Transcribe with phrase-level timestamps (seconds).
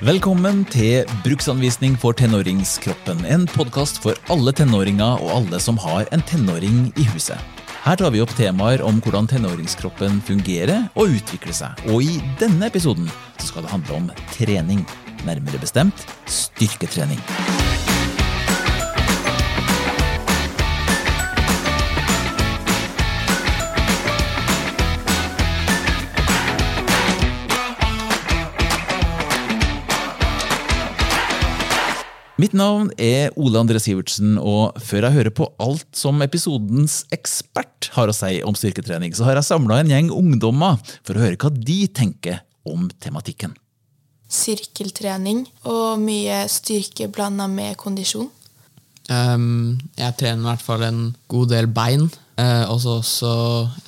[0.00, 3.18] Velkommen til Bruksanvisning for tenåringskroppen.
[3.28, 7.36] En podkast for alle tenåringer og alle som har en tenåring i huset.
[7.84, 11.84] Her tar vi opp temaer om hvordan tenåringskroppen fungerer og utvikler seg.
[11.92, 13.12] Og i denne episoden
[13.44, 14.86] skal det handle om trening.
[15.28, 17.20] Nærmere bestemt styrketrening.
[32.40, 37.90] Mitt navn er Ole André Sivertsen, og før jeg hører på alt som episodens ekspert
[37.96, 41.36] har å si om styrketrening, så har jeg samla en gjeng ungdommer for å høre
[41.40, 43.52] hva de tenker om tematikken.
[44.30, 48.30] Sirkeltrening og mye styrke blanda med kondisjon.
[49.10, 52.08] Um, jeg trener i hvert fall en god del bein.
[52.40, 53.32] Eh, og så også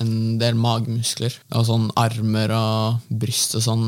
[0.03, 1.39] en del magemuskler.
[1.57, 3.87] Og sånn armer og bryst og sånn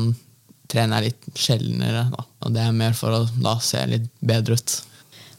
[0.70, 2.06] trener jeg litt sjeldnere.
[2.12, 2.26] Da.
[2.46, 4.76] Og det er mer for å da se litt bedre ut.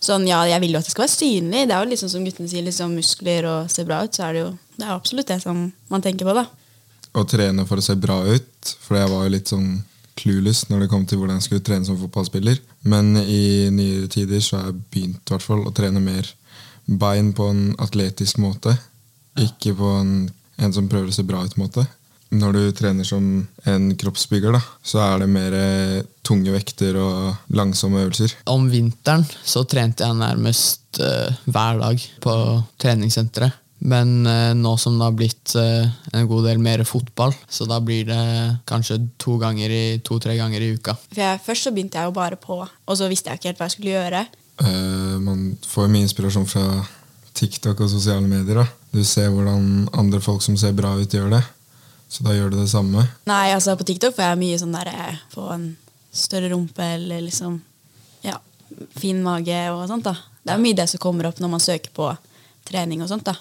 [0.03, 1.65] Sånn, ja, Jeg vil jo at det skal være synlig.
[1.67, 4.13] Det er jo liksom som guttene sier, liksom muskler og se bra ut.
[4.13, 6.33] så er det jo det er absolutt det som man tenker på.
[6.37, 6.45] da.
[7.17, 9.69] Å trene for å se bra ut, for jeg var jo litt sånn
[10.17, 12.59] clueless når det kom til hvordan jeg skulle trene som fotballspiller.
[12.89, 16.29] Men i nyere tider så har jeg begynt hvert fall, å trene mer
[16.85, 18.77] bein på en atletisk måte.
[19.37, 20.13] Ikke på en,
[20.57, 21.87] en som prøver å se bra ut-måte.
[22.35, 23.23] Når du trener som
[23.69, 28.33] en kroppsbygger, da, så er det mer eh, tunge vekter og langsomme øvelser.
[28.51, 32.35] Om vinteren så trente jeg nærmest uh, hver dag på
[32.81, 33.63] treningssenteret.
[33.87, 37.79] Men uh, nå som det har blitt uh, en god del mer fotball, så da
[37.79, 38.25] blir det
[38.67, 40.97] kanskje to-tre to, ganger i uka.
[41.07, 43.63] For jeg, Først så begynte jeg jo bare på, og så visste jeg ikke helt
[43.63, 44.27] hva jeg skulle gjøre.
[45.21, 46.65] man får jo mye inspirasjon fra
[47.37, 48.63] TikTok og sosiale medier.
[48.63, 48.65] da.
[48.91, 51.43] Du ser hvordan andre folk som ser bra ut, gjør det.
[52.09, 53.03] Så da gjør du det samme?
[53.27, 54.91] Nei, altså på TikTok får jeg mye sånn der
[55.33, 55.67] Få får en
[56.17, 57.59] større rumpe eller liksom
[58.23, 58.39] ja,
[58.97, 60.07] fin mage og sånt.
[60.07, 60.15] da.
[60.43, 62.07] Det er mye det som kommer opp når man søker på
[62.67, 63.27] trening og sånt.
[63.27, 63.35] da.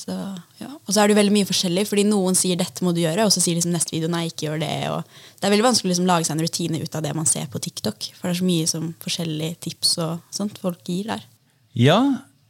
[0.00, 0.14] Så,
[0.60, 0.70] ja.
[0.86, 3.32] Og så er det veldig mye forskjellig, fordi noen sier 'dette må du gjøre', og
[3.34, 4.90] så sier liksom neste video 'nei, ikke gjør det'.
[4.94, 5.02] Og
[5.40, 7.50] det er veldig vanskelig å liksom lage seg en rutine ut av det man ser
[7.50, 8.08] på TikTok.
[8.14, 11.26] For det er så mye som forskjellige tips og sånt folk gir der.
[11.74, 12.00] Ja,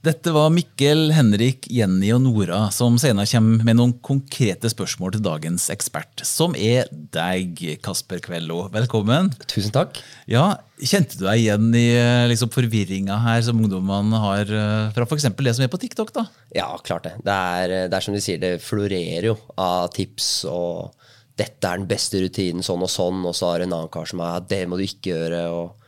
[0.00, 5.25] dette var Mikkel, Henrik, Jenny og Nora som senere kommer med noen konkrete spørsmål til
[5.27, 8.62] dagens ekspert, som er deg, Kasper Kvello.
[8.72, 9.28] Velkommen.
[9.44, 10.00] Tusen takk.
[10.31, 15.05] Ja, Kjente du deg igjen i eh, liksom, forvirringa her som ungdommene har eh, fra
[15.05, 15.27] f.eks.
[15.37, 16.15] det som er på TikTok?
[16.17, 16.25] da?
[16.56, 17.19] Ja, klart det.
[17.27, 20.97] Det er, det er som de sier, det florerer jo av tips og
[21.37, 24.25] 'dette er den beste rutinen', sånn og sånn, og så har en annen kar som
[24.25, 25.44] er 'det må du ikke gjøre'.
[25.53, 25.79] og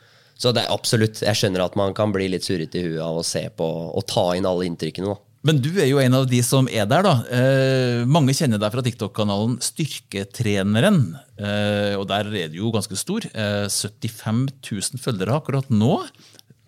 [0.42, 1.20] så det er absolutt.
[1.22, 4.06] Jeg skjønner at man kan bli litt surrete i huet av å se på og
[4.10, 5.14] ta inn alle inntrykkene.
[5.14, 5.20] da.
[5.46, 7.02] Men du er jo en av de som er der.
[7.02, 7.14] da.
[7.34, 11.00] Eh, mange kjenner deg fra TikTok-kanalen Styrketreneren.
[11.34, 13.26] Eh, og der er du jo ganske stor.
[13.26, 15.96] Eh, 75 000 følgere akkurat nå.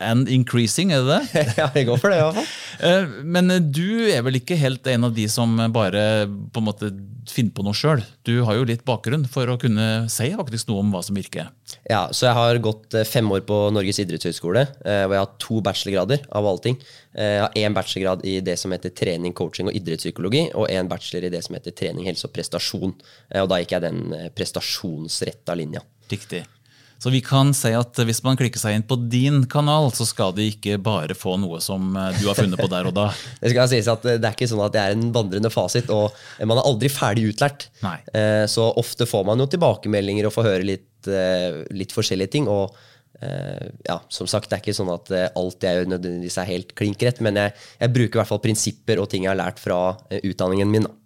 [0.03, 1.43] And increasing, er det det?
[1.61, 2.53] ja, jeg går for det i hvert fall.
[2.85, 6.89] Eh, men du er vel ikke helt en av de som bare på en måte
[7.31, 8.03] finner på noe sjøl?
[8.27, 11.53] Du har jo litt bakgrunn for å kunne si faktisk noe om hva som virker.
[11.87, 15.39] Ja, så jeg har gått eh, fem år på Norges idrettshøgskole, eh, hvor jeg har
[15.47, 16.81] to bachelorgrader av alle ting.
[17.15, 21.29] Jeg har én bachelorgrad i det som heter trening, coaching og idrettspsykologi, og én bachelor
[21.29, 22.97] i det som heter trening, helse og prestasjon.
[23.39, 24.03] Og da gikk jeg den
[24.35, 25.85] prestasjonsretta linja.
[26.11, 26.43] Riktig.
[27.05, 30.33] Så vi kan si at hvis man klikker seg inn på din kanal, så skal
[30.33, 33.11] de ikke bare få noe som eh, du har funnet på der og da.
[33.43, 36.17] det skal sies at det er ikke sånn at det er en vandrende fasit, og
[36.41, 37.69] man er aldri ferdig utlært.
[37.85, 37.99] Nei.
[38.17, 42.49] Eh, så ofte får man jo tilbakemeldinger og får høre litt, eh, litt forskjellige ting.
[42.49, 42.73] og
[43.87, 47.01] ja, som sagt, Det er ikke sånn at alt jeg gjør nødvendigvis er helt klink
[47.07, 49.79] rett, men jeg, jeg, bruker i hvert fall prinsipper og ting jeg har lært fra
[50.19, 50.89] utdanningen min.
[50.91, 51.04] da.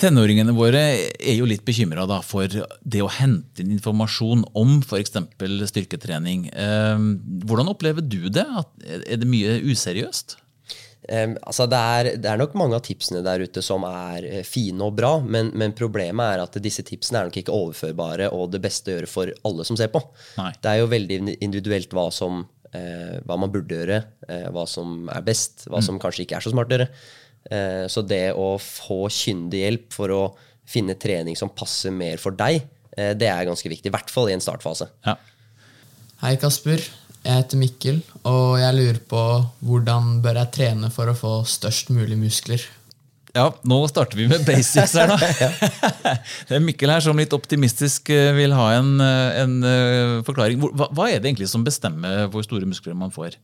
[0.00, 0.82] Tenåringene våre
[1.20, 5.18] er jo litt bekymra for det å hente inn informasjon om f.eks.
[5.68, 6.46] styrketrening.
[6.56, 7.10] Ehm,
[7.44, 8.46] hvordan opplever du det?
[8.86, 10.38] Er det mye useriøst?
[11.02, 14.44] Um, altså det, er, det, er, nok mange av tipsene der ute som er eh,
[14.46, 18.52] fine og bra, men, men, problemet er at disse tipsene er nok ikke overførbare og
[18.54, 20.00] det beste å gjøre for alle som ser på.
[20.38, 20.52] Nei.
[20.62, 25.10] Det er jo veldig individuelt hva, som, uh, hva man burde gjøre, uh, hva som
[25.10, 25.88] er best, hva mm.
[25.88, 26.88] som kanskje ikke er så smart å gjøre.
[27.50, 30.22] Eh, så det å få kyndig hjelp for å
[30.68, 32.62] finne trening som passer mer for deg,
[32.96, 33.90] eh, det er ganske viktig.
[33.90, 34.88] I hvert fall i en startfase.
[35.06, 35.16] Ja.
[36.22, 36.84] Hei, Kasper.
[37.22, 39.24] Jeg heter Mikkel, og jeg lurer på
[39.62, 42.62] hvordan bør jeg trene for å få størst mulig muskler?
[43.32, 45.16] Ja, nå starter vi med basics her, da.
[46.48, 49.54] Det er Mikkel her som litt optimistisk eh, vil ha en, en
[50.26, 50.58] forklaring.
[50.60, 53.38] Hva, hva, er det egentlig som bestemmer hvor store muskler man får?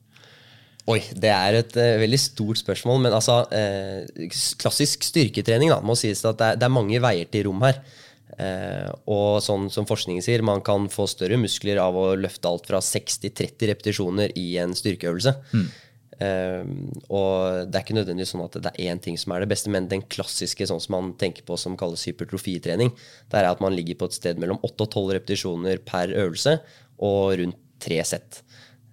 [0.88, 3.02] Oi, det er et uh, veldig stort spørsmål.
[3.06, 4.28] Men altså, uh,
[4.60, 7.82] klassisk styrketrening da, må sies at det er, det er mange veier til rom her.
[8.38, 12.70] Uh, og sånn som forskningen sier, man kan få større muskler av å løfte alt
[12.70, 15.36] fra 6 til 30 repetisjoner i en styrkeøvelse.
[16.18, 16.64] Eh,
[17.14, 19.70] og det er ikke nødvendigvis sånn at det er én ting som er det beste,
[19.70, 22.90] men den klassiske sånn som man tenker på som kalles hypertrofitrening,
[23.30, 26.58] det er at man ligger på et sted mellom 8 og 12 repetisjoner per øvelse
[27.06, 28.42] og rundt tre sett.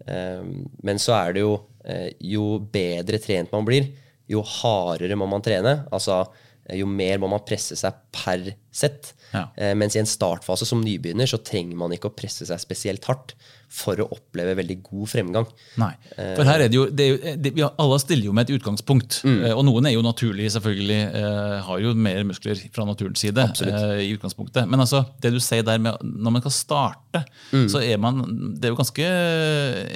[0.07, 0.41] Eh,
[0.85, 3.87] men så er det jo eh, Jo bedre trent man blir,
[4.29, 5.79] jo hardere må man trene.
[5.93, 6.21] Altså
[6.65, 9.13] eh, jo mer må man presse seg per sett.
[9.35, 9.45] Ja.
[9.57, 13.03] Eh, mens i en startfase som nybegynner så trenger man ikke å presse seg spesielt
[13.09, 13.35] hardt
[13.75, 15.47] for å oppleve veldig god fremgang.
[15.81, 15.89] Nei.
[16.15, 18.47] For her er det jo, det er jo det, vi har- Alle stiller jo med
[18.49, 19.17] et utgangspunkt.
[19.25, 23.37] Eh, Og noen er jo naturlig, selvfølgelig, eh, har jo mer muskler fra naturens side.
[23.65, 24.69] Eh, i utgangspunktet.
[24.69, 28.21] Men altså, det du sier der med når man kan starte, så er man
[28.55, 29.03] Det er jo ganske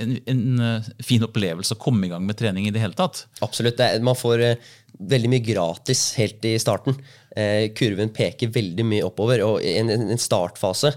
[0.01, 3.25] en, en eh, fin opplevelse å komme i gang med trening i det hele tatt.
[3.45, 3.77] Absolutt.
[3.79, 4.55] Det man får eh,
[4.99, 6.97] veldig mye gratis helt i starten.
[7.39, 9.43] Eh, kurven peker veldig mye oppover.
[9.45, 10.93] Og i en startfase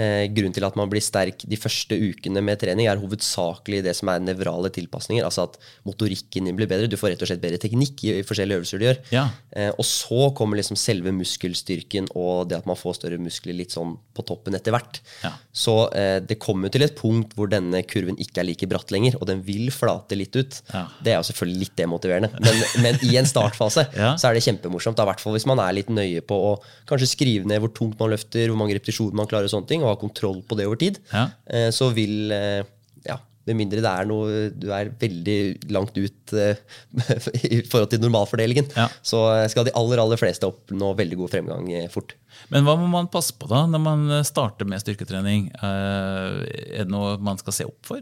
[0.00, 3.94] eh, Grunnen til at man blir sterk de første ukene med trening, er hovedsakelig det
[3.98, 5.24] som er nevrale tilpasninger.
[5.26, 5.58] Altså at
[5.88, 6.90] motorikken din blir bedre.
[6.90, 9.00] Du får rett og slett bedre teknikk i, i forskjellige øvelser du gjør.
[9.14, 9.26] Ja.
[9.56, 13.74] Eh, og så kommer liksom selve muskelstyrken og det at man får større muskler litt
[13.74, 15.00] sånn på toppen etter hvert.
[15.24, 15.34] Ja.
[15.52, 19.18] Så eh, det kommer til et punkt hvor denne kurven ikke er like bratt lenger,
[19.20, 20.60] og den vil flate litt ut.
[20.72, 20.86] Ja.
[21.02, 23.86] Det er jo selvfølgelig litt demotiverende, men, men i en startfase
[24.20, 25.00] så er det kjempemorsomt.
[25.02, 26.52] I hvert fall hvis man er litt nøye på å
[26.88, 29.81] kanskje skrive ned hvor tungt man løfter, hvor mange repetisjoner man klarer, og sånne ting,
[29.84, 31.02] og ha kontroll på det over tid.
[31.12, 31.28] Ja.
[31.46, 32.62] Eh, så vil eh,
[33.08, 35.38] ja, med mindre det er noe du er veldig
[35.74, 36.60] langt ut eh,
[37.50, 38.86] i forhold til normalfordelingen, Ja.
[39.02, 42.14] så skal de aller aller fleste oppnå veldig god fremgang fort.
[42.54, 45.50] Men hva må man passe på da når man starter med styrketrening?
[45.62, 46.38] Er
[46.82, 48.00] det noe man skal se opp for?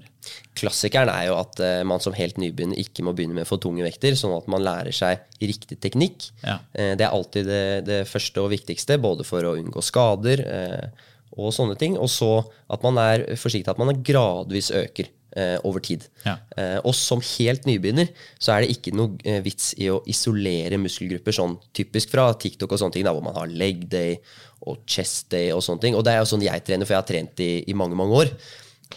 [0.61, 4.15] Klassikeren er jo at man som helt nybegynner ikke må begynne med for tunge vekter,
[4.19, 6.29] sånn at man lærer seg riktig teknikk.
[6.45, 6.59] Ja.
[6.73, 11.07] Det er alltid det, det første og viktigste, både for å unngå skader eh,
[11.37, 11.97] og sånne ting.
[12.01, 12.41] Og så
[12.71, 16.07] at man er forsiktig, at man gradvis øker eh, over tid.
[16.25, 16.37] Ja.
[16.57, 20.81] Eh, og som helt nybegynner så er det ikke noe eh, vits i å isolere
[20.81, 24.19] muskelgrupper sånn typisk fra TikTok og sånne ting, da, hvor man har leg day
[24.67, 25.99] og chest day og sånne ting.
[25.99, 28.25] Og det er jo sånn jeg trener, for jeg har trent i, i mange, mange
[28.25, 28.35] år.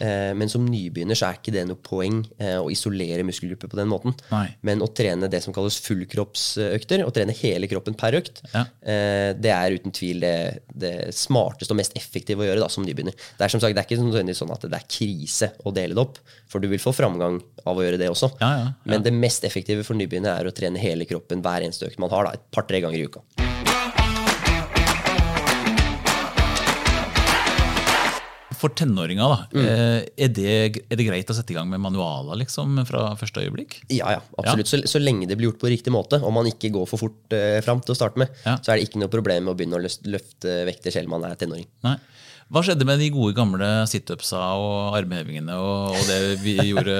[0.02, 3.78] Eh, men som nybegynner så er ikke det noe poeng eh, å isolere muskelgrupper på
[3.78, 4.16] den måten.
[4.32, 4.48] Nei.
[4.66, 8.66] Men å trene det som kalles fullkroppsøkter, å trene hele kroppen per økt, Ja.
[8.82, 12.86] eh, det er uten tvil det, det smarteste og mest effektive å gjøre da, som
[12.86, 13.14] nybegynner.
[13.38, 15.94] Det er som sagt, det er ikke nødvendigvis sånn at det er krise å dele
[15.94, 16.18] det opp,
[16.50, 18.34] for du vil få framgang av å gjøre det også.
[18.42, 18.74] Ja, ja, ja.
[18.90, 22.10] Men det mest effektive for nybegynner er å trene hele kroppen hver eneste økt man
[22.10, 23.22] har, da, et par-tre ganger i uka.
[28.64, 29.66] For tenåringer, da, Mm.
[29.68, 30.54] eh, er, det,
[30.88, 33.82] er det greit å sette i gang med manualer liksom, fra første øyeblikk?
[33.92, 34.70] Ja, ja, absolutt.
[34.72, 37.36] Så, så lenge det blir gjort på riktig måte, og man ikke går for fort
[37.36, 38.56] eh, fram til å starte med, Ja.
[38.64, 41.30] så er det ikke noe problem med å begynne å løfte vekter selv om man
[41.32, 41.68] er tenåring.
[41.84, 41.98] Nei.
[42.52, 46.96] Hva skjedde med de gode gamle situpsa og armhevingene og, og det vi gjorde,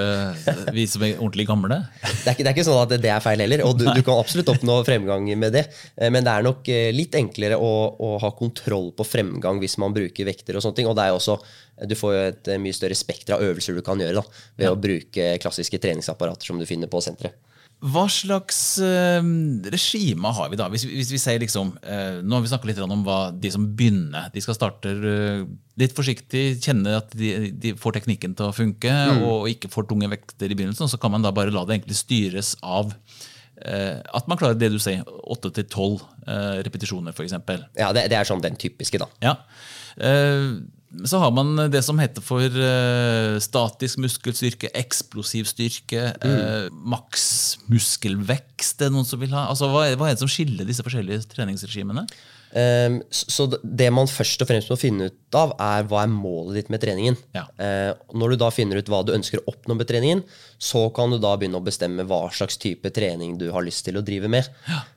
[0.74, 1.78] vi som er ordentlig gamle?
[2.00, 4.00] Det er, ikke, det er ikke sånn at det er feil heller, og du, du
[4.06, 5.66] kan absolutt oppnå fremgang med det.
[5.98, 7.70] Eh, Men det er nok eh, litt enklere å,
[8.00, 10.56] å ha kontroll på fremgang hvis man bruker vekter.
[10.58, 11.38] og sånne ting, og det er også,
[11.86, 14.70] Du får jo et eh, mye større spekter av øvelser du kan gjøre da, ved
[14.72, 17.36] å bruke klassiske treningsapparater som du finner på senteret.
[17.84, 19.24] Hva slags eh,
[19.72, 20.70] regime har vi da?
[20.72, 23.66] Hvis, hvis vi sier liksom, eh, Nå har vi snakket litt om hva de som
[23.76, 24.30] begynner.
[24.32, 25.42] De skal starte eh,
[25.80, 28.94] litt forsiktig, kjenne at de, de får teknikken til å funke,
[29.26, 30.88] og ikke får tunge vekter i begynnelsen.
[30.88, 32.94] Så kan man da bare la det egentlig styres av
[33.60, 35.04] eh, at man klarer det du sier,
[35.34, 37.36] 8-12 uh, repetisjoner, f.eks.
[37.76, 39.10] Ja, det, det er sånn den typiske, da.
[39.24, 39.36] Ja.
[41.08, 47.26] Så har man det som heter for eh, statisk muskelstyrke, eksplosiv styrke, eh, maks
[47.70, 48.78] muskelvekst.
[48.78, 49.48] Det er noen som vil ha.
[49.50, 52.06] Altså, hva, er, hva er det som skiller disse forskjellige treningsregimene?
[52.54, 56.12] Um, så så det man først og fremst må finne ut av, er hva er
[56.12, 57.18] målet ditt med treningen.
[57.34, 57.48] Ja.
[57.58, 60.22] Uh, når du da finner ut hva du ønsker å oppnå med treningen,
[60.62, 63.98] så kan du da begynne å bestemme hva slags type trening du har lyst til
[63.98, 64.48] å drive med.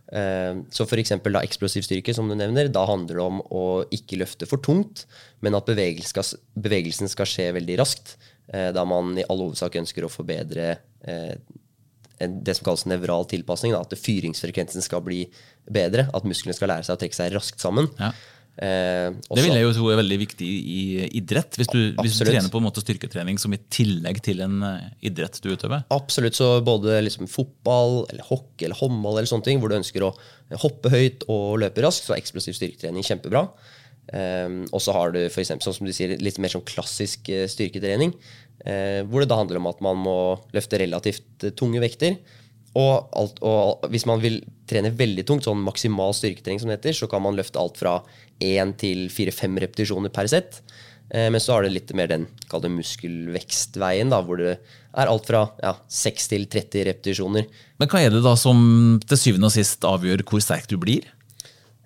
[0.08, 1.12] Eh, så f.eks.
[1.26, 5.06] da eksplosiv styrke, som du nevner, da handler det om å ikke løfte for tungt,
[5.44, 8.16] men at bevegelsen skal, bevegelsen skal skje veldig raskt.
[8.48, 10.70] Uh, da man i all hovedsak ønsker å forbedre
[11.04, 11.34] eh,
[12.20, 13.76] det som kalles nevral tilpasning.
[13.76, 15.26] Da, at fyringsfrekvensen skal bli
[15.70, 16.08] bedre.
[16.18, 17.90] At musklene skal lære seg å trekke seg raskt sammen.
[18.00, 18.12] Ja.
[18.58, 20.80] Eh, Det vil jeg jo tro er veldig viktig i
[21.20, 21.60] idrett.
[21.60, 24.88] Hvis du, hvis du trener på en måte styrketrening som i tillegg til en eh,
[25.12, 25.86] idrett du utøver.
[25.94, 26.40] Absolutt.
[26.40, 30.16] Så både liksom fotball, eller hockey eller håndball, eller sånne ting, hvor du ønsker å
[30.64, 33.46] hoppe høyt og løpe raskt, så er eksplosiv styrketrening kjempebra.
[34.08, 37.28] Um, og så har du for eksempel, sånn som du sier, litt mer sånn klassisk
[37.28, 38.14] eh, styrketrening.
[38.66, 40.18] Eh, hvor det da handler om at man må
[40.56, 42.18] løfte relativt eh, tunge vekter.
[42.78, 46.98] Og, alt, og hvis man vil trene veldig tungt, sånn maksimal styrketrening, som det heter,
[46.98, 48.00] så kan man løfte alt fra
[48.44, 50.62] 1 til 4-5 repetisjoner per sett.
[51.10, 55.30] Eh, men så har det litt mer den det muskelvekstveien, da, hvor det er alt
[55.30, 57.48] fra ja, 6 til 30 repetisjoner.
[57.78, 61.06] Men hva er det da som til syvende og sist avgjør hvor sterk du blir?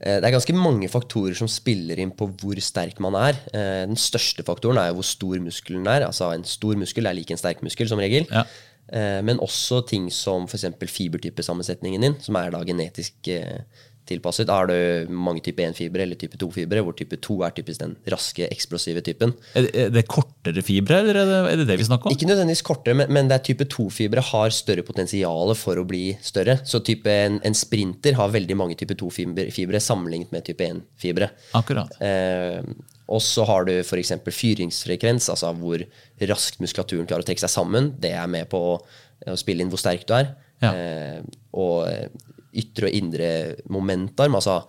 [0.01, 3.37] Eh, Det er ganske mange faktorer som spiller inn på hvor sterk man er.
[3.53, 6.07] Eh, Den største faktoren er jo hvor stor muskelen er.
[6.07, 8.25] Altså En stor muskel er lik en sterk muskel, som regel.
[8.31, 8.43] Ja.
[8.91, 10.65] Eh, Men også ting som f.eks.
[10.81, 13.61] fibertypesammensetningen din, som er da genetisk eh,
[14.09, 14.47] tilpasset.
[14.49, 17.95] Da har du mange type 1-fibre eller type 2-fibre, hvor type 2 er typisk den
[18.11, 19.33] raske, eksplosive typen.
[19.55, 22.15] Er det, er det kortere fibre, eller er det, er det det vi snakker om?
[22.15, 26.05] Ikke nødvendigvis kortere, men, men det er type 2-fibre har større potensial for å bli
[26.25, 26.59] større.
[26.67, 31.31] Så en, en sprinter har veldig mange type 2-fibre sammenlignet med type 1-fibre.
[31.57, 31.95] Akkurat.
[32.03, 32.61] Eh,
[33.11, 34.13] og så har du f.eks.
[34.23, 35.83] fyringsfrekvens, altså hvor
[36.31, 37.91] raskt muskulaturen klarer å trekke seg sammen.
[37.99, 38.77] Det er med på å,
[39.27, 40.31] å spille inn hvor sterk du er.
[40.61, 40.71] Ja.
[40.71, 41.21] Eh,
[41.57, 41.89] og
[42.57, 43.27] ytre og indre
[43.71, 44.61] momentarm, altså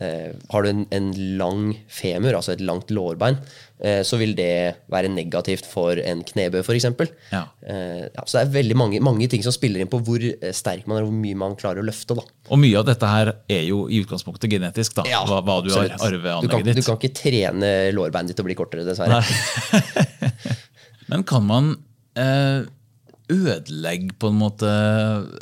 [0.00, 3.38] eh, har du en, en lang femur, altså et langt lårbein,
[3.80, 6.88] eh, så vil det være negativt for en knebøy, f.eks.
[7.32, 7.42] Ja.
[7.66, 10.52] Eh, ja, så det er veldig mange, mange ting som spiller inn på hvor eh,
[10.56, 12.18] sterk man er, og hvor mye man klarer å løfte.
[12.18, 12.26] da.
[12.50, 15.06] Og mye av dette her er jo i utgangspunktet genetisk, da.
[15.10, 16.22] Ja, hva, hva du har absolutt.
[16.22, 16.46] ditt.
[16.46, 19.22] du kan, du kan ikke trene lårbeinet ditt til å bli kortere, dessverre.
[21.10, 21.76] Men kan man
[22.18, 22.66] eh,
[23.32, 24.68] ødelegge på en måte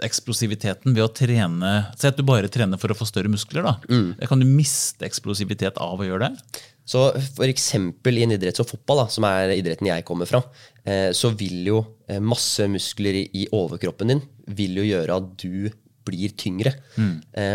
[0.04, 3.66] eksplosiviteten ved å trene Si at du bare trener for å få større muskler.
[3.66, 3.74] da.
[3.90, 4.14] Mm.
[4.28, 6.62] Kan du miste eksplosivitet av å gjøre det?
[6.84, 7.06] Så
[7.44, 10.42] eksempel i en idrett som fotball, da, som er idretten jeg kommer fra,
[10.84, 14.20] eh, så vil jo eh, masse muskler i, overkroppen din
[14.52, 15.70] vil jo gjøre at du
[16.04, 16.74] blir tyngre.
[17.00, 17.14] Mm.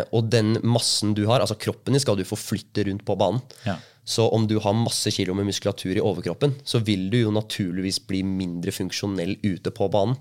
[0.10, 3.44] og den massen du har, altså kroppen din, skal du få flytte rundt på banen.
[3.62, 3.76] Ja.
[4.10, 8.00] Så om du har masse kilo med muskulatur i overkroppen, så vil du jo naturligvis
[8.10, 10.18] bli mindre funksjonell ute på banen.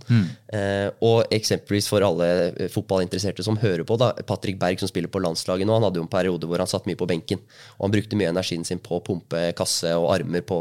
[0.52, 5.12] Eh, og eksempelvis for alle eh, fotballinteresserte som hører på, da, Patrick Berg som spiller
[5.12, 7.40] på landslaget nå, han hadde jo en periode hvor han satt mye på benken.
[7.78, 10.60] Og han brukte mye energien sin på å pumpe kasse og armer på,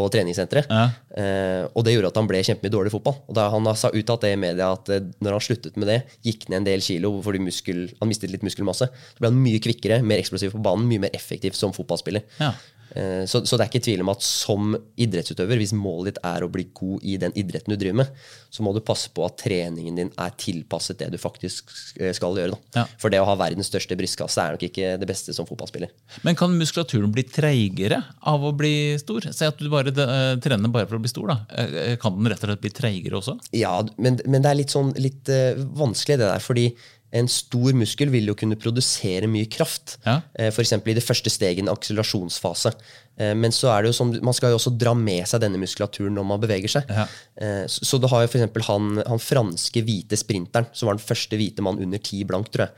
[0.00, 0.66] på treningssenteret.
[0.72, 0.86] Ja.
[1.16, 3.16] Eh, og det gjorde at han ble kjempemye dårlig i fotball.
[3.28, 5.88] Og da Han sa sa- uttalt det i media at eh, når han sluttet med
[5.92, 9.40] det, gikk ned en del kilo fordi muskel, han mistet litt muskelmasse, så ble han
[9.42, 12.22] mye kvikkere, mer eksplosiv på banen, mye mer effektiv som fotballspiller.
[12.40, 12.52] Ja.
[12.96, 16.44] Eh, Så, så det er ikke tvil om at som idrettsutøver, hvis målet ditt er
[16.44, 18.14] å bli god i den idretten du driver med,
[18.50, 21.70] så må du passe på at treningen din er tilpasset det du faktisk
[22.00, 22.58] eh, skal gjøre.
[22.74, 22.86] Ja.
[23.00, 25.92] For det å ha verdens største brystkasse er nok ikke det beste som fotballspiller.
[26.26, 29.30] Men kan muskulaturen bli treigere av å bli stor?
[29.30, 31.30] Si at du bare eh, trener bare for å bli stor.
[31.30, 31.66] da.
[32.02, 33.36] Kan den rett og slett bli treigere også?
[33.56, 36.70] Ja, men, men det er litt, sånn, litt uh, vanskelig det der, fordi
[37.12, 39.96] en stor muskel vil jo kunne produsere mye kraft.
[40.06, 40.20] Ja.
[40.38, 40.72] Eh, F.eks.
[40.78, 42.70] i det første steget i en akselerasjonsfase.
[43.18, 45.58] Eh, Men så er det jo sånn, man skal jo også dra med seg denne
[45.58, 46.88] muskulaturen når man beveger seg.
[46.88, 47.08] Ja.
[47.36, 48.66] Eh, Så du har jo f.eks.
[48.68, 52.68] Han, han franske hvite sprinteren, som var den første hvite mann under ti blank, tror
[52.68, 52.74] jeg.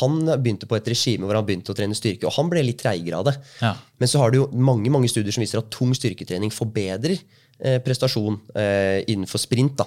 [0.00, 2.80] Han begynte på et regime hvor han begynte å trene styrke, og han ble litt
[2.82, 3.36] treigere av det.
[3.60, 3.74] Ja.
[4.00, 7.20] Men så har du jo mange mange studier som viser at tung styrketrening forbedrer
[7.84, 8.40] prestasjon
[9.06, 9.76] innenfor sprint.
[9.78, 9.86] da.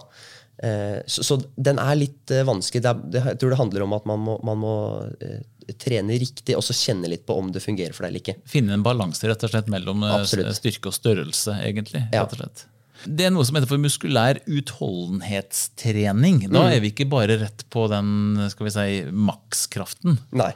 [0.62, 2.84] Eh, så, så den er litt eh, vanskelig.
[2.86, 4.74] Er, jeg tror det handler om at man må, man må
[5.22, 5.40] eh,
[5.82, 8.36] trene riktig og så kjenne litt på om det fungerer for deg eller ikke.
[8.50, 10.54] Finne en balanse rett og slett mellom Absolutt.
[10.60, 12.04] styrke og størrelse, egentlig.
[12.14, 12.24] Ja.
[12.26, 12.66] rett og slett.
[13.08, 16.44] Det er noe som heter for muskulær utholdenhetstrening.
[16.52, 16.72] Da Mm.
[16.76, 20.20] er vi ikke bare rett på den skal vi si, makskraften.
[20.32, 20.52] Nei.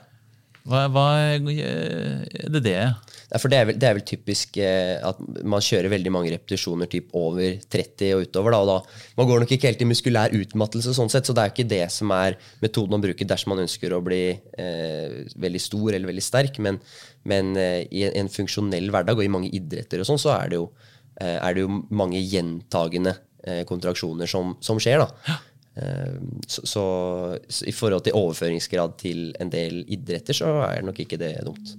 [0.66, 1.06] Hva, hva
[1.40, 1.40] er
[2.50, 2.96] det det?
[3.25, 5.17] Nei, for det er vel, det er vel typisk eh, at
[5.50, 8.53] man kjører veldig mange repetisjoner typ over 30 og utover.
[8.53, 11.41] Da, og da, man går nok ikke helt i muskulær utmattelse, sånn sett, så det
[11.41, 15.15] er jo ikke det som er metoden å bruke dersom man ønsker å bli eh,
[15.41, 16.62] veldig stor eller veldig sterk.
[16.62, 16.77] Men,
[17.25, 20.53] men eh, i en, en funksjonell hverdag og i mange idretter og sånn, så er
[20.53, 20.70] det jo,
[21.17, 25.01] eh, er det jo mange gjentagende eh, kontraksjoner som, som skjer.
[25.01, 25.39] da.
[25.82, 26.13] Eh,
[26.48, 26.84] Så, så,
[27.50, 31.74] så i forhold til overføringsgrad til en del idretter, så er nok ikke det dumt.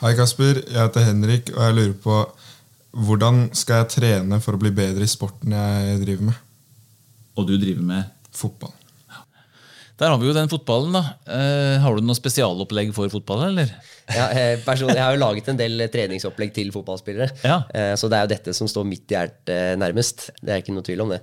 [0.00, 2.14] Hei Kasper, jeg heter Henrik, og jeg lurer på
[3.04, 6.38] hvordan skal jeg trene for å bli bedre i sporten jeg driver med?
[7.36, 8.72] Og du driver med Fotball.
[10.00, 11.02] Der har vi jo den fotballen, da.
[11.28, 13.68] Eh, har du noe spesialopplegg for fotball, eller?
[14.08, 17.34] Ja, eh, jeg har jo laget en del treningsopplegg til fotballspillere.
[17.44, 17.58] Ja.
[17.68, 20.30] Eh, Så det er jo dette som står mitt hjerte nærmest.
[20.40, 21.20] Det er ikke noe tvil om det.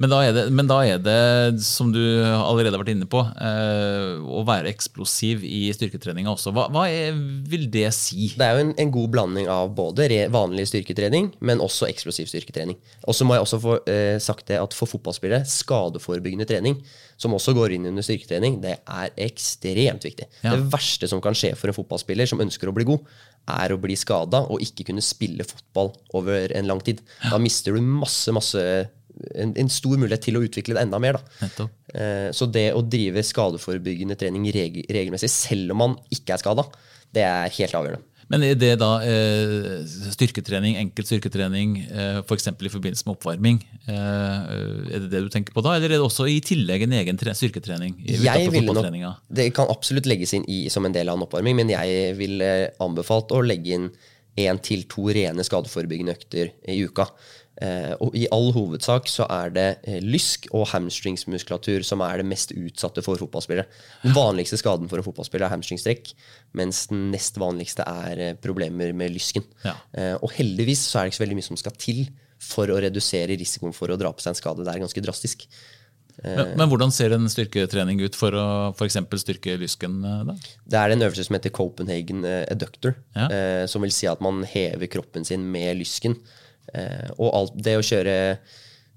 [0.00, 4.14] Men da, det, men da er det, som du allerede har vært inne på, eh,
[4.24, 6.54] å være eksplosiv i styrketreninga også.
[6.56, 7.18] Hva, hva er,
[7.50, 8.30] vil det si?
[8.32, 12.78] Det er jo en, en god blanding av både vanlig styrketrening, men også eksplosiv styrketrening.
[13.04, 16.78] Og så må jeg også få eh, sagt det at for fotballspillere, skadeforebyggende trening,
[17.20, 20.30] som også går inn under styrketrening, det er ekstremt viktig.
[20.40, 20.54] Ja.
[20.54, 23.04] Det verste som kan skje for en fotballspiller som ønsker å bli god,
[23.50, 27.04] er å bli skada og ikke kunne spille fotball over en lang tid.
[27.26, 28.64] Da mister du masse, masse
[29.34, 31.18] en, en stor mulighet til å utvikle det enda mer.
[31.56, 31.68] Da.
[31.94, 36.66] Eh, så det å drive skadeforebyggende trening reg regelmessig, selv om man ikke er skada,
[37.14, 38.06] det er helt avgjørende.
[38.30, 39.80] Men er det da eh,
[40.14, 42.46] styrketrening, enkel styrketrening, eh, f.eks.
[42.52, 43.58] i forbindelse med oppvarming?
[43.90, 44.52] Eh,
[44.94, 47.18] er det det du tenker på da, eller er det også i tillegg en egen
[47.18, 47.96] tre- styrketrening?
[48.06, 51.58] Jeg ville nok, det kan absolutt legges inn i, som en del av en oppvarming,
[51.58, 52.52] men jeg ville
[52.86, 53.90] anbefalt å legge inn
[54.38, 57.08] én til to rene skadeforebyggende økter i uka.
[57.60, 62.28] Eh, og I all hovedsak så er det eh, lysk og hamstringsmuskulatur som er det
[62.30, 63.66] mest utsatte for fotballspillere.
[64.04, 66.12] Den vanligste skaden for en fotballspiller er hamstringstrekk,
[66.56, 69.44] mens den nest vanligste er eh, problemer med lysken.
[69.66, 69.74] Ja.
[69.92, 72.06] Eh, og heldigvis så er det ikke så veldig mye som skal til
[72.40, 74.64] for å redusere risikoen for å dra på seg en skade.
[74.64, 75.44] Det er ganske drastisk.
[76.20, 78.96] Men, men hvordan ser en styrketrening ut for å f.eks.
[79.22, 80.00] styrke lysken?
[80.28, 80.34] da?
[80.68, 83.28] Det er en øvelse som heter Copenhagen adductor, Ja.
[83.32, 86.16] eh, som vil si at man hever kroppen sin med lysken.
[86.74, 88.16] Eh, og alt, det å kjøre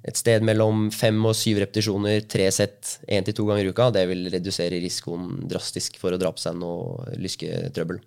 [0.03, 3.87] et sted mellom fem og syv repetisjoner, tre sett, én til to ganger i uka,
[3.95, 8.01] det vil redusere risikoen drastisk for å dra på seg noe lysketrøbbel.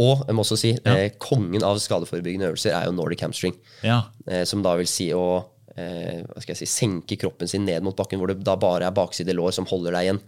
[0.00, 3.56] Og jeg må også si, eh, kongen av skadeforebyggende øvelser er jo Nordic hamstring.
[3.82, 5.46] Ja, Eh, som da vil si å
[5.76, 8.88] eh, hva skal jeg si, senke kroppen sin ned mot bakken, hvor det da bare
[8.88, 10.20] er bakside lår som holder deg igjen.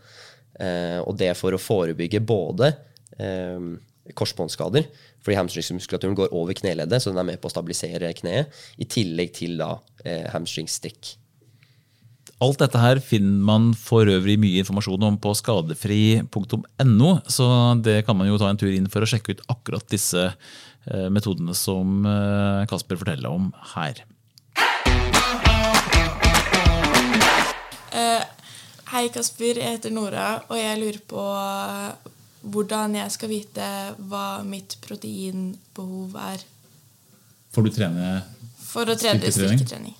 [0.61, 2.76] Eh, og det for å forebygge både
[3.18, 3.59] eh,
[4.17, 4.88] korsbåndskader,
[5.25, 9.35] fordi hamstringsmuskulaturen går over kneleddet, så den er med på å stabilisere kneet, i tillegg
[9.37, 9.75] til da
[10.05, 11.17] eh, hamstringstrekk.
[12.38, 17.47] Alt dette her finner man for øvrig mye informasjon om på skadefri.no, så
[17.83, 21.09] det kan man jo ta en tur inn for å sjekke ut akkurat disse eh,
[21.11, 24.05] metodene som eh, Kasper forteller om her.
[27.91, 28.23] Eh,
[28.93, 29.59] hei, Kasper.
[29.59, 31.27] Jeg heter Nora, og jeg lurer på
[32.42, 33.68] hvordan jeg skal vite
[34.11, 36.45] hva mitt proteinbehov er
[37.54, 38.19] For du trene
[38.69, 39.63] for å trene Styrketrening?
[39.65, 39.95] styrketrening.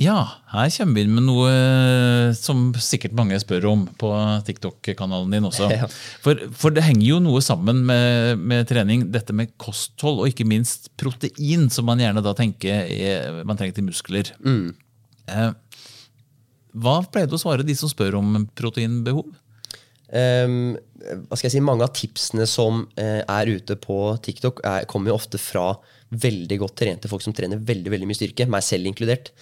[0.00, 0.16] Ja,
[0.50, 4.08] her kommer vi inn med noe eh, som sikkert mange spør om på
[4.48, 5.68] TikTok-kanalen din også.
[5.78, 5.86] Ja.
[6.24, 10.48] For, for det henger jo noe sammen med, med trening, dette med kosthold og ikke
[10.50, 14.32] minst protein, som man gjerne da tenker er, man trenger til muskler.
[14.42, 15.50] Eh,
[16.74, 19.30] hva pleier du å svare de som spør om proteinbehov?
[20.12, 24.88] Ehm, hva skal jeg si, Mange av tipsene som uh, er ute på TikTok, er,
[24.90, 25.72] kommer jo ofte fra
[26.14, 29.32] veldig godt trente folk som trener veldig veldig mye styrke, meg selv inkludert.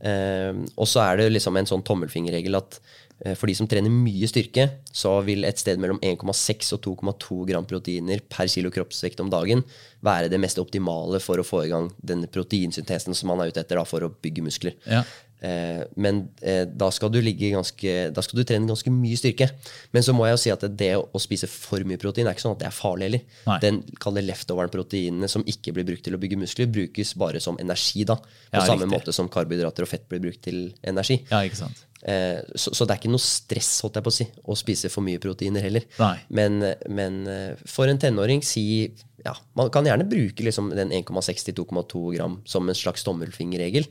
[0.00, 3.92] Um, og så er det liksom en sånn tommelfingerregel at uh, for de som trener
[3.92, 9.20] mye styrke, så vil et sted mellom 1,6 og 2,2 gram proteiner per kilo kroppsvekt
[9.24, 9.64] om dagen
[10.06, 13.64] være det mest optimale for å få i gang den proteinsyntesen som man er ute
[13.64, 14.78] etter da, for å bygge muskler.
[14.88, 15.02] Ja.
[15.40, 19.48] Eh, men eh, da skal ganske Da skal du trene ganske mye styrke.
[19.92, 22.44] Men så må jeg jo si at det å, spise for mye protein er ikke
[22.44, 23.60] sånn at det er farlig heller.
[23.64, 28.04] Den kaller leftoveren-proteinene som ikke blir brukt til å bygge muskler, brukes bare som energi.
[28.04, 28.92] da På Ja, samme riktig.
[28.92, 31.22] måte som karbohydrater og fett blir brukt til energi.
[31.30, 31.86] Ja, ikke sant?
[32.00, 34.92] Eh, så, så det er ikke noe stress holdt jeg på å si å spise
[34.92, 35.84] for mye proteiner heller.
[36.28, 37.22] Men, men
[37.68, 42.74] for en tenåring, si ja, Man kan gjerne bruke liksom den 1,6-2,2 gram som en
[42.78, 43.84] slags tommelfingerregel.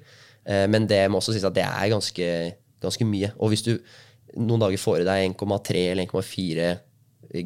[0.49, 2.29] Eh, men det må også sies at det er ganske,
[2.81, 3.31] ganske mye.
[3.37, 3.73] Og hvis du
[4.37, 6.69] noen dager får i deg 1,3 eller 1,4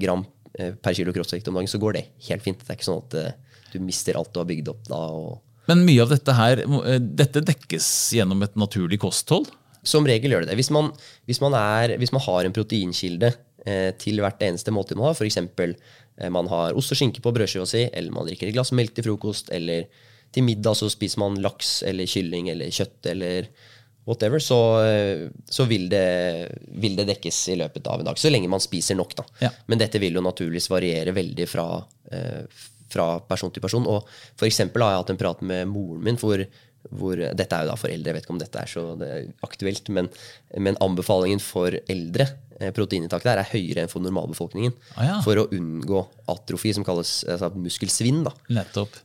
[0.02, 0.26] gram
[0.60, 2.62] eh, per kilo kroppsvekt om dagen, så går det helt fint.
[2.62, 5.02] Det er ikke sånn at eh, du mister alt du har bygd opp da.
[5.72, 6.62] Men mye av dette her,
[7.00, 7.88] dette dekkes
[8.18, 9.48] gjennom et naturlig kosthold?
[9.88, 10.60] Som regel gjør det det.
[10.60, 10.92] Hvis man,
[11.28, 13.32] hvis man, er, hvis man har en proteinkilde
[14.00, 15.38] til hvert eneste måltid man har, f.eks.
[16.36, 19.08] Man har ost og skinke på brødskiva si, eller man drikker et glass melk til
[19.08, 19.88] frokost, eller
[20.34, 23.48] til middag så spiser man laks eller kylling eller kjøtt eller
[24.08, 28.20] whatever, så, eh, så vil, det, vil det dekkes i løpet av en dag.
[28.20, 29.26] Så lenge man spiser nok, da.
[29.46, 29.52] Ja.
[29.72, 31.68] Men dette vil jo naturligvis variere veldig fra,
[32.12, 32.44] eh,
[32.92, 33.88] fra person til person.
[33.88, 36.44] Og for eksempel har jeg hatt en prat med moren min hvor,
[36.92, 39.28] hvor Dette er jo da for eldre, jeg vet ikke om dette er så er
[39.46, 40.10] aktuelt, men,
[40.60, 42.26] men anbefalingen for eldre,
[42.60, 44.74] eh, proteininntaket der, er høyere enn for normalbefolkningen.
[44.98, 45.16] Ah, ja.
[45.26, 46.02] For å unngå
[46.34, 48.24] atrofi, som kalles altså, muskelsvinn.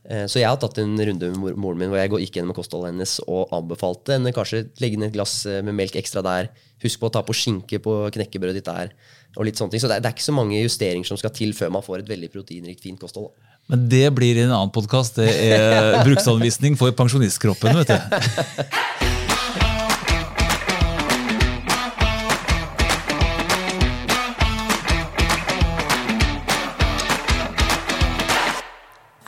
[0.05, 2.91] Eh, Så jeg har tatt en runde med moren min hvor jeg gikk gjennom kostholdet
[2.93, 6.51] hennes og anbefalte henne kanskje legge inn et glass eh, med melk ekstra der.
[6.83, 8.91] Husk på å ta på skinke på knekkebrødet ditt der.
[9.37, 9.81] og litt sånne ting.
[9.83, 12.03] Så det er, det er ikke så mange justeringer som skal til før man får
[12.03, 13.31] et veldig proteinrikt, fint kosthold.
[13.35, 13.58] da.
[13.69, 15.19] Men det blir i en annen podkast.
[15.21, 17.77] Det er bruksanvisning for pensjonistkroppen.
[17.77, 17.97] vet du.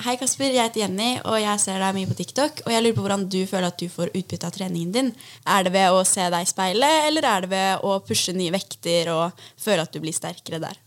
[0.02, 0.50] Hei, Kasper.
[0.50, 2.66] Jeg heter Jenny, og jeg ser deg mye på TikTok.
[2.66, 5.14] Og jeg lurer på hvordan du føler at du får utbytte av treningen din.
[5.46, 8.58] Er det ved å se deg i speilet, eller er det ved å pushe nye
[8.58, 10.82] vekter og føle at du blir sterkere der?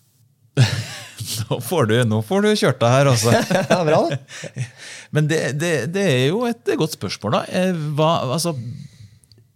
[1.51, 3.35] Nå får du, nå får du kjørt deg her, altså.
[3.71, 4.19] Ja, bra det.
[5.15, 7.43] Men det, det, det er jo et godt spørsmål, da.
[7.55, 8.55] Eh, Hva, altså,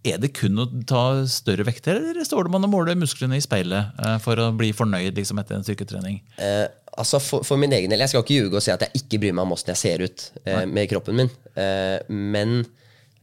[0.07, 3.43] er det kun å ta større vekter, eller står det man og måler musklene i
[3.43, 6.21] speilet eh, for å bli fornøyd liksom, etter en styrketrening?
[6.39, 6.67] Eh,
[6.99, 9.21] altså for, for min egen del, Jeg skal ikke ljuge og si at jeg ikke
[9.23, 11.33] bryr meg om åssen jeg ser ut eh, med kroppen min.
[11.59, 12.61] Eh, men,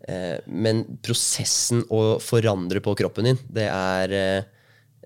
[0.08, 4.18] eh, men prosessen å forandre på kroppen din, det er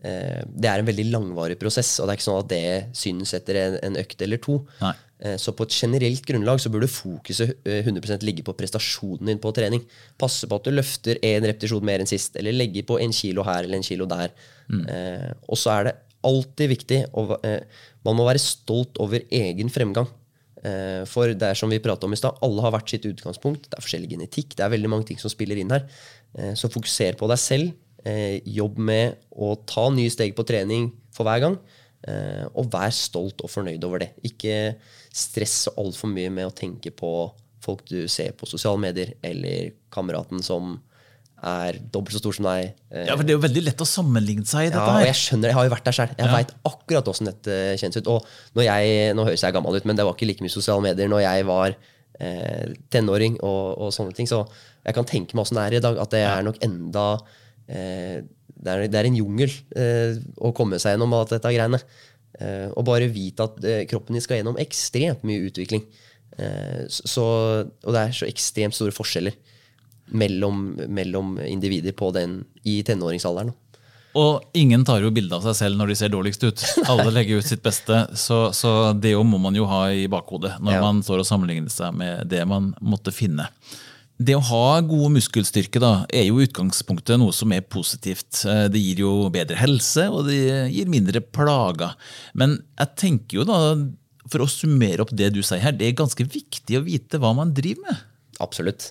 [0.02, 3.58] det er en veldig langvarig prosess, og det er ikke sånn at det synes etter
[3.60, 4.58] en, en økt eller to.
[4.80, 4.94] Nei.
[5.20, 9.38] Eh, Så på et generelt grunnlag så burde fokuset eh, 100% ligge på prestasjonen din
[9.42, 9.82] på trening.
[10.16, 13.44] Passe på at du løfter én repetisjon mer enn sist, eller legge på en kilo
[13.44, 14.32] her eller en kilo der.
[14.88, 17.60] Eh, og så er det alltid viktig å, eh,
[18.04, 20.08] Man må være stolt over egen fremgang.
[20.64, 23.68] Eh, for det er som vi pratet om i stad, alle har hvert sitt utgangspunkt.
[23.68, 25.84] Det er forskjellig genetikk, det er veldig mange ting som spiller inn her.
[26.38, 27.72] Eh, så fokuser på deg selv.
[28.04, 31.58] Eh, jobb med å ta nye steg på trening for hver gang.
[32.08, 34.12] Eh, og vær stolt og fornøyd over det.
[34.24, 34.76] Ikke
[35.12, 37.10] stresse altfor mye med å tenke på
[37.60, 40.78] folk du ser på sosiale medier, eller kameraten som
[41.44, 42.74] er dobbelt så stor som deg.
[42.92, 44.96] Eh, Ja, for Det er jo veldig lett å sammenligne seg i ja, dette og
[44.98, 45.06] her.
[45.10, 45.48] jeg skjønner.
[45.48, 46.16] Jeg har jo vært der selv.
[46.16, 46.36] Jeg Ja.
[46.36, 48.06] vet akkurat åssen dette kjennes ut.
[48.08, 50.80] Og når jeg, Nå høres jeg gammel ut, men det var ikke like mye sosiale
[50.82, 51.76] medier når jeg var
[52.20, 54.26] eh, tenåring og, og sånne ting.
[54.26, 54.46] Så
[54.84, 55.98] jeg kan tenke meg åssen det er i dag.
[55.98, 57.18] At det er nok enda
[57.70, 61.80] det, er, det er en jungel eh, å komme seg gjennom alt dette greiene.
[62.40, 65.86] Eh, og bare vite at eh, kroppen din skal gjennom ekstremt mye utvikling.
[66.38, 67.24] Eh, så,
[67.66, 69.36] og det er så ekstremt store forskjeller
[70.10, 73.52] mellom, mellom individer på den, i tenåringsalderen.
[74.18, 76.64] Og ingen tar jo bilde av seg selv når de ser dårligst ut.
[76.90, 78.00] Alle legger ut sitt beste.
[78.18, 80.80] Så, så det jo må man jo ha i bakhodet når Ja.
[80.82, 83.46] man står og sammenligner seg med det man måtte finne.
[84.20, 88.42] Det å ha god muskelstyrke da, er jo i utgangspunktet noe som er positivt.
[88.44, 91.94] Eh, Det gir jo bedre helse, og det gir mindre plager.
[92.34, 93.60] Men jeg tenker jo da,
[94.28, 97.32] for å summere opp det du sier her, det er ganske viktig å vite hva
[97.34, 98.04] man driver med.
[98.44, 98.90] Absolutt.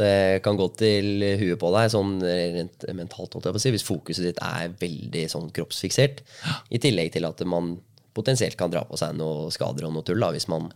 [0.00, 4.72] Det kan gå til huet på deg, sånn rent mentalt, si, hvis fokuset ditt er
[4.80, 6.24] veldig sånn kroppsfiksert.
[6.72, 7.74] I tillegg til at man
[8.16, 10.72] potensielt kan dra på seg noe skader og noe tull da, hvis man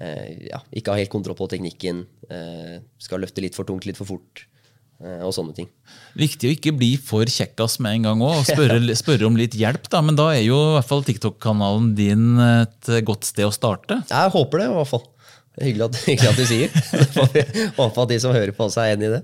[0.00, 4.08] ja, ikke har helt kontroll på teknikken, eh, skal løfte litt for tungt, litt for
[4.08, 4.44] fort,
[5.00, 5.70] eh, og sånne ting.
[6.18, 9.56] Viktig å ikke bli for kjekkas med en gang òg, og spørre, spørre om litt
[9.56, 9.88] hjelp.
[9.92, 14.02] da, Men da er jo i hvert fall TikTok-kanalen din et godt sted å starte.
[14.10, 15.06] Jeg håper det, i hvert fall.
[15.56, 16.70] Hyggelig at, hyggelig at du sier.
[17.80, 19.22] Håper at de som hører på, også er enig i det.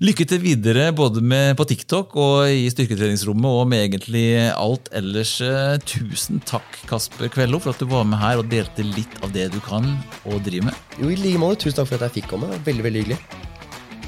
[0.00, 5.34] Lykke til videre både med, på TikTok og i styrketreningsrommet og med egentlig alt ellers.
[5.44, 9.34] Eh, Tusen takk, Kasper Kvello, for at du var med her og delte litt av
[9.34, 9.84] det du kan
[10.24, 10.80] og driver med.
[11.02, 11.66] Jo, i like måte.
[11.66, 12.48] Tusen takk for at jeg fikk komme.
[12.64, 13.20] Veldig, veldig hyggelig.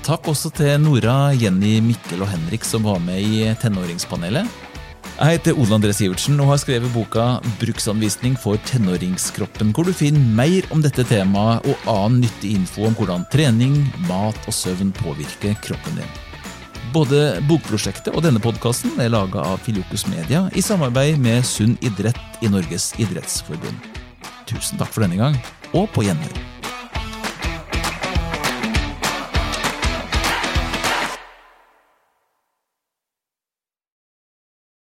[0.00, 4.48] Takk også til Nora, Jenny, Mikkel og Henrik som var med i tenåringspanelet.
[5.22, 10.18] Jeg heter Ole André Sivertsen og har skrevet boka 'Bruksanvisning for tenåringskroppen', hvor du finner
[10.18, 13.76] mer om dette temaet og annen nyttig info om hvordan trening,
[14.08, 16.10] mat og søvn påvirker kroppen din.
[16.92, 22.42] Både bokprosjektet og denne podkasten er laga av Filiokus Media i samarbeid med Sunn idrett
[22.42, 23.78] i Norges idrettsforbund.
[24.50, 25.38] Tusen takk for denne gang,
[25.70, 26.51] og på gjenhør.